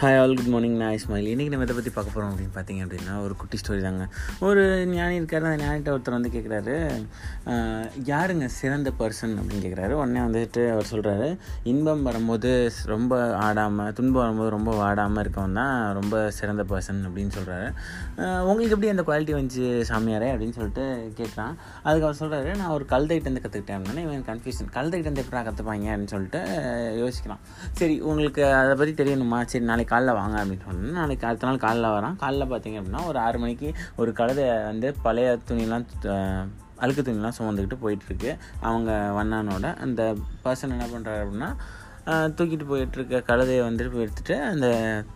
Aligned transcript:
Hi 0.00 0.18
all 0.20 0.34
good 0.34 0.46
morning 0.46 0.76
நான் 0.76 0.92
இஸ்மாயில் 0.92 1.26
இன்றைக்கி 1.30 1.48
நம்ம 1.48 1.64
இதை 1.64 1.74
பற்றி 1.74 1.90
பார்க்க 1.90 2.12
போகிறோம் 2.12 2.30
அப்படின்னு 2.30 2.54
பார்த்தீங்க 2.54 2.82
அப்படின்னா 2.84 3.22
ஒரு 3.22 3.36
குட்டி 3.36 3.58
ஸ்டோரி 3.58 3.80
தாங்க. 3.82 4.04
ஒரு 4.40 4.62
ஞானி 4.86 5.14
இருக்கார் 5.14 5.44
அந்த 5.44 5.64
ஞானிகிட்ட 5.64 5.94
ஒருத்தர் 5.94 6.10
வந்து 6.10 6.28
கேட்குறாரு 6.28 6.74
யாருங்க 8.04 8.46
சிறந்த 8.52 8.92
பர்சன் 8.98 9.34
அப்படின்னு 9.34 9.64
கேட்குறாரு 9.64 9.90
உடனே 9.92 10.20
வந்துட்டு 10.20 10.62
அவர் 10.70 10.88
சொல்கிறாரு 10.90 11.28
இன்பம் 11.64 12.02
வரும்போது 12.02 12.52
ரொம்ப 12.84 13.12
ஆடாமல் 13.38 13.92
துன்பம் 13.92 14.22
வரும்போது 14.22 14.50
ரொம்ப 14.50 14.74
வாடாமல் 14.76 15.24
இருக்கவன் 15.24 15.52
தான் 15.52 15.92
ரொம்ப 15.92 16.30
சிறந்த 16.30 16.64
பர்சன் 16.64 17.02
அப்படின்னு 17.04 17.34
சொல்கிறாரு 17.38 17.68
உங்களுக்கு 18.42 18.70
எப்படி 18.70 18.88
அந்த 18.88 19.02
குவாலிட்டி 19.02 19.36
வந்துச்சு 19.36 19.66
சாமியாரே? 19.90 20.30
அப்படின்னு 20.30 20.50
சொல்லிட்டு 20.50 20.86
கேட்குறான் 21.16 21.54
அதுக்கு 21.82 22.06
அவர் 22.06 22.20
சொல்கிறாரு 22.20 22.56
நான் 22.56 22.70
ஒரு 22.70 22.86
கல்தைட்டேருந்து 22.88 23.44
கற்றுக்கிட்டேன் 23.44 24.00
இவன் 24.00 24.24
கன்ஃபியூஷன் 24.24 24.72
கல்தைட்டேருந்து 24.74 25.24
எப்படி 25.24 25.44
கற்றுப்பாங்க 25.48 25.86
அப்படின்னு 25.90 26.06
சொல்லிட்டு 26.06 26.42
யோசிக்கலாம் 27.02 27.44
சரி 27.72 28.00
உங்களுக்கு 28.02 28.44
அதை 28.54 28.74
பற்றி 28.74 28.94
தெரியணுமா? 28.94 29.44
சரி 29.44 29.64
நாளைக்கு 29.64 29.88
காலைல 29.92 30.14
வாங்க 30.20 30.36
அப்படின்னு 30.42 30.66
சொன்னேன் 30.68 30.98
நாளைக்கு 31.00 31.28
அடுத்த 31.28 31.48
நாள் 31.48 31.64
காலைல 31.66 31.90
வரான். 31.96 32.16
காலைல 32.24 32.46
பார்த்தீங்க 32.52 32.80
அப்படின்னா 32.80 33.02
ஒரு 33.10 33.20
ஆறு 33.26 33.40
மணிக்கு 33.44 33.70
ஒரு 34.02 34.12
கழுதை 34.20 34.46
வந்து 34.70 34.90
பழைய 35.06 35.36
துணிலாம் 35.50 35.86
அழுக்கு 36.84 37.02
துணிலாம் 37.06 37.36
சுமந்துக்கிட்டு 37.38 37.82
போயிட்டுருக்கு. 37.84 38.32
அவங்க 38.68 38.90
வண்ணானோட 39.18 39.68
அந்த 39.86 40.02
பர்சன் 40.46 40.74
என்ன 40.78 40.88
பண்ணுறாரு 40.94 41.22
அப்படின்னா 41.26 41.50
தூக்கிட்டு 42.36 42.66
போயிட்டுருக்க 42.70 43.18
கழுதையை 43.28 43.62
வந்துட்டு 43.66 44.00
எடுத்துகிட்டு 44.04 44.36
அந்த 44.52 44.66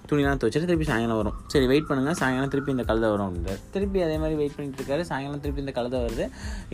துணிலாம் 0.08 0.40
துவச்சிட்டு 0.40 0.68
திருப்பி 0.70 0.88
சாயங்காலம் 0.90 1.20
வரும். 1.20 1.38
சரி 1.52 1.66
வெயிட் 1.70 1.88
பண்ணுங்கள் 1.88 2.18
சாயங்காலம் 2.20 2.52
திருப்பி 2.54 2.74
இந்த 2.74 2.84
கழுதை 2.90 3.08
வரும் 3.14 3.26
அப்படின்றார். 3.28 3.62
திருப்பி 3.74 4.04
அதே 4.06 4.16
மாதிரி 4.22 4.38
வெயிட் 4.40 4.56
பண்ணிட்டு 4.56 4.80
இருக்காரு 4.80 5.08
சாயங்காலம் 5.10 5.42
திருப்பி 5.44 5.64
இந்த 5.64 5.74
கழுதை 5.78 6.00
வருது. 6.06 6.26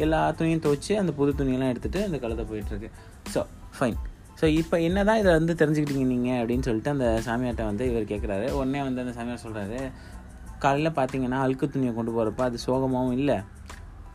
எல்லா 0.05 0.21
துணியும் 0.41 0.65
துவைச்சி 0.67 0.95
அந்த 1.03 1.15
புது 1.21 1.39
துணியெல்லாம் 1.41 1.73
எடுத்துகிட்டு 1.75 2.03
அந்த 2.09 2.21
கழுதை 2.25 2.47
போயிட்டுருக்கு. 2.53 2.91
ஸோ 3.35 3.43
ஃபைன் 3.79 3.99
ஸோ 4.41 4.47
இப்போ 4.61 4.77
என்ன 4.89 4.99
தான் 5.09 5.21
இதை 5.23 5.31
வந்து 5.39 5.55
தெரிஞ்சுக்கிட்டீங்க 5.61 6.07
நீங்கள் 6.13 6.39
அப்படின்னு 6.41 6.67
சொல்லிட்டு 6.69 6.93
அந்த 6.95 7.07
சாமியார்ட்ட 7.27 7.65
வந்து 7.71 7.87
இவர் 7.91 8.11
கேட்குறாரு 8.13 8.47
உடனே 8.59 8.83
வந்து 8.87 9.03
அந்த 9.05 9.13
சாமியார் 9.17 9.43
சொல்கிறாரு 9.47 9.81
காலையில் 10.65 10.97
பார்த்தீங்கன்னா 10.99 11.41
அழுக்கு 11.47 11.67
துணியை 11.75 11.93
கொண்டு 11.99 12.13
போகிறப்ப 12.15 12.43
அது 12.47 12.59
சோகமாகவும் 12.67 13.17
இல்லை. 13.19 13.37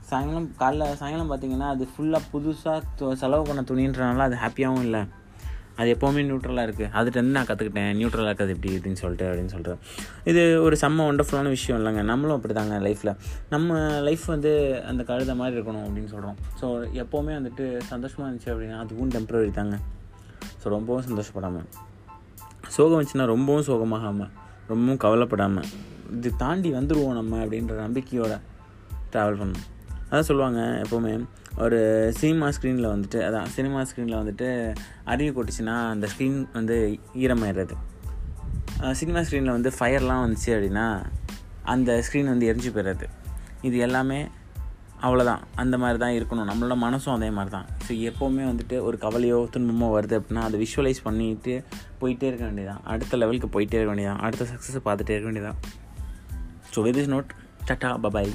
சாயங்காலம் 0.10 0.50
காலைல 0.62 0.88
சாயங்காலம் 1.02 1.30
பார்த்தீங்கன்னா 1.32 1.68
அது 1.76 1.84
ஃபுல்லாக 1.92 2.30
புதுசாக 2.32 3.14
செலவு 3.22 3.46
பண்ண 3.50 3.62
துணின்றனால 3.70 4.26
அது 4.30 4.36
ஹாப்பியாகவும் 4.44 4.86
இல்லை. 4.88 5.02
அது 5.80 5.90
எப்போவுமே 5.94 6.22
நியூட்ரலாக 6.28 6.66
இருக்குது 6.68 6.92
அதுலேருந்து 7.00 7.36
நான் 7.38 7.48
கற்றுக்கிட்டேன் 7.48 7.90
நியூட்ரலாக 8.00 8.30
இருக்கிறது 8.32 8.54
எப்படி 8.56 8.76
அப்படின்னு 8.78 9.00
சொல்லிட்டு 9.02 9.26
அப்படின்னு 9.30 9.54
சொல்கிறேன் 9.56 9.80
இது 10.32 10.44
ஒரு 10.66 10.76
செம்ம 10.84 11.08
ஒண்டர்ஃபுல்லான 11.12 11.52
விஷயம் 11.56 11.80
இல்லைங்க. 11.80 12.04
நம்மளும் 12.12 12.36
அப்படி 12.38 12.56
தாங்க 12.60 12.78
லைஃப்பில் 12.86 13.12
நம்ம 13.54 13.80
லைஃப் 14.08 14.26
வந்து 14.36 14.52
அந்த 14.92 15.04
கழுத 15.10 15.36
மாதிரி 15.42 15.58
இருக்கணும் 15.60 15.86
அப்படின்னு 15.88 16.14
சொல்கிறோம் 16.16 16.38
ஸோ 16.62 16.70
எப்போவுமே 17.04 17.36
வந்துட்டு 17.40 17.66
சந்தோஷமாக 17.92 18.28
இருந்துச்சு 18.28 18.54
அப்படின்னா 18.54 18.80
அதுவும் 18.86 19.14
டெம்ப்ரவரி 19.18 19.54
தாங்க. 19.60 19.78
ஸோ 20.66 20.70
ரொம்பவும் 20.70 21.04
சந்தோஷப்படாமல் 21.08 21.66
சோகம் 22.76 23.00
வச்சுன்னா 23.00 23.26
ரொம்பவும் 23.32 23.66
சோகமாகாமல் 23.68 24.30
ரொம்பவும் 24.68 25.00
கவலைப்படாமல் 25.04 25.68
இது 26.18 26.30
தாண்டி 26.36 26.70
வந்துடுவோம் 26.74 27.18
நம்ம 27.18 27.34
அப்படின்ற 27.44 27.76
நம்பிக்கையோட 27.84 28.34
ட்ராவல் 29.12 29.38
பண்ணணும். 29.42 29.68
அதான் 30.10 30.28
சொல்லுவாங்க 30.30 30.62
எப்போவுமே 30.84 31.12
ஒரு 31.58 31.80
சினிமா 32.18 32.48
ஸ்க்ரீனில் 32.56 32.90
வந்துட்டு 32.94 33.20
அதான் 33.28 33.52
சினிமா 33.56 33.82
ஸ்க்ரீனில் 33.90 34.18
வந்துட்டு 34.22 34.48
அறிவு 35.04 35.32
கொட்டுச்சுன்னா 35.36 35.76
அந்த 35.92 36.08
ஸ்க்ரீன் 36.14 36.40
வந்து 36.54 36.78
ஈரமாயிடுறது. 37.24 37.78
சினிமா 38.92 39.20
ஸ்க்ரீனில் 39.20 39.56
வந்து 39.58 39.74
ஃபயர்லாம் 39.80 40.24
வந்துச்சு 40.26 40.50
அப்படின்னா 40.56 40.88
அந்த 41.76 41.92
ஸ்க்ரீன் 42.08 42.34
வந்து 42.34 42.50
எரிஞ்சு 42.54 42.72
போயிடுறது. 42.78 43.08
இது 43.62 43.78
எல்லாமே 43.78 44.20
அவ்வளோதான் 45.06 45.42
அந்த 45.56 45.78
மாதிரி 45.78 46.00
தான் 46.00 46.12
இருக்கணும். 46.12 46.50
நம்மளோட 46.50 46.76
மனசும் 46.76 47.14
அதே 47.14 47.30
மாதிரி 47.30 47.50
தான் 47.50 47.66
ஸோ 47.88 47.92
எப்போவுமே 47.92 48.44
வந்துட்டு 48.46 48.82
ஒரு 48.82 48.98
கவலையோ 49.02 49.40
துன்பமோ 49.54 49.88
வருது 49.96 50.16
அப்படின்னா 50.20 50.42
அதை 50.42 50.60
விஷுவலைஸ் 50.62 51.02
பண்ணிட்டு 51.04 51.64
போயிட்டே 52.02 52.24
இருக்க 52.24 52.46
வேண்டியதான் 52.46 52.84
அடுத்த 52.84 53.18
லெவலுக்கு 53.18 53.48
போயிட்டே 53.48 53.74
இருக்க 53.74 53.94
வேண்டியதான் 53.94 54.20
அடுத்த 54.20 54.46
சக்ஸஸை 54.46 54.82
பார்த்துட்டே 54.88 55.16
இருக்க 55.16 55.30
வேண்டியதான் 55.32 55.60
so 56.76 56.82
with 56.82 56.96
this 56.96 57.10
note 57.10 57.32
tata 57.68 57.92
bye bye 58.00 58.32